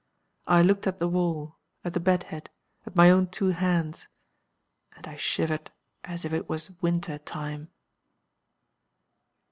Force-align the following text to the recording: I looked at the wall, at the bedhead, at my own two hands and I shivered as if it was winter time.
I 0.47 0.63
looked 0.63 0.87
at 0.87 0.97
the 0.97 1.07
wall, 1.07 1.59
at 1.85 1.93
the 1.93 1.99
bedhead, 1.99 2.49
at 2.87 2.95
my 2.95 3.11
own 3.11 3.27
two 3.27 3.49
hands 3.49 4.07
and 4.93 5.07
I 5.07 5.15
shivered 5.15 5.69
as 6.03 6.25
if 6.25 6.33
it 6.33 6.49
was 6.49 6.81
winter 6.81 7.19
time. 7.19 7.69